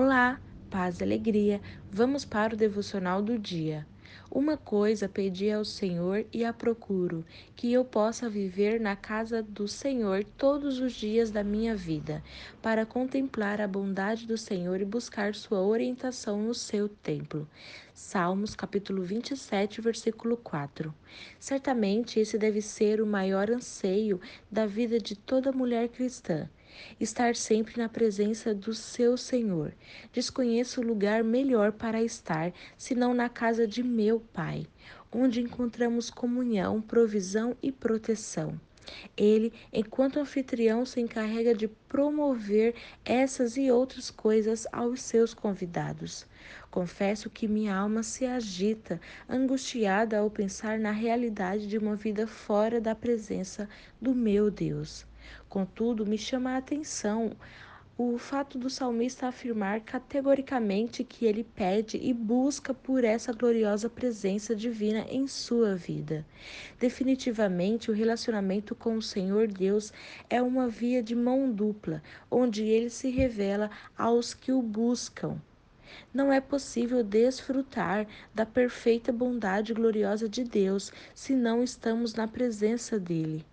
[0.00, 0.40] Olá,
[0.70, 1.60] paz e alegria.
[1.90, 3.84] Vamos para o devocional do dia.
[4.30, 7.24] Uma coisa pedi ao Senhor e a procuro,
[7.56, 12.22] que eu possa viver na casa do Senhor todos os dias da minha vida,
[12.62, 17.48] para contemplar a bondade do Senhor e buscar sua orientação no seu templo.
[17.92, 20.94] Salmos capítulo 27, versículo 4.
[21.40, 26.48] Certamente esse deve ser o maior anseio da vida de toda mulher cristã
[27.00, 29.72] estar sempre na presença do seu Senhor.
[30.12, 34.66] Desconheço lugar melhor para estar senão na casa de meu Pai,
[35.12, 38.60] onde encontramos comunhão, provisão e proteção.
[39.16, 42.74] Ele, enquanto anfitrião, se encarrega de promover
[43.04, 46.26] essas e outras coisas aos seus convidados.
[46.70, 52.80] Confesso que minha alma se agita, angustiada ao pensar na realidade de uma vida fora
[52.80, 53.68] da presença
[54.00, 55.06] do meu Deus.
[55.48, 57.36] Contudo, me chama a atenção
[58.00, 64.54] o fato do salmista afirmar categoricamente que ele pede e busca por essa gloriosa presença
[64.54, 66.24] divina em sua vida.
[66.78, 69.92] Definitivamente, o relacionamento com o Senhor Deus
[70.30, 75.36] é uma via de mão dupla, onde ele se revela aos que o buscam.
[76.14, 82.96] Não é possível desfrutar da perfeita bondade gloriosa de Deus se não estamos na presença
[82.96, 83.44] dele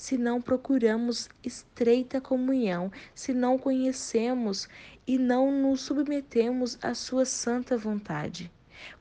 [0.00, 4.66] se não procuramos estreita comunhão, se não conhecemos
[5.06, 8.50] e não nos submetemos à Sua santa vontade?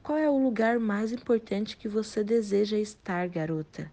[0.04, 3.90] Qual é o lugar mais importante que você deseja estar, garota?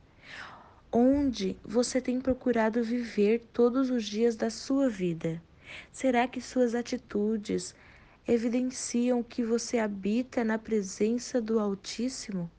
[0.91, 5.41] Onde você tem procurado viver todos os dias da sua vida?
[5.93, 7.73] Será que suas atitudes
[8.27, 12.51] evidenciam que você habita na presença do Altíssimo?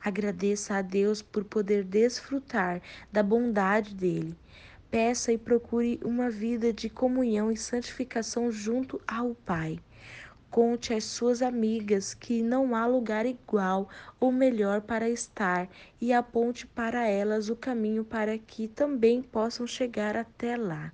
[0.00, 2.80] Agradeça a Deus por poder desfrutar
[3.12, 4.36] da bondade dele.
[4.90, 9.78] Peça e procure uma vida de comunhão e santificação junto ao Pai.
[10.50, 13.88] Conte às suas amigas que não há lugar igual
[14.20, 15.68] ou melhor para estar
[16.00, 20.92] e aponte para elas o caminho para que também possam chegar até lá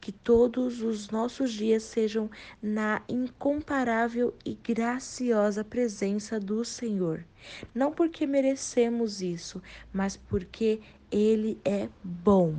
[0.00, 2.30] que todos os nossos dias sejam
[2.62, 7.24] na incomparável e graciosa presença do Senhor.
[7.74, 9.62] Não porque merecemos isso,
[9.92, 12.54] mas porque Ele é bom.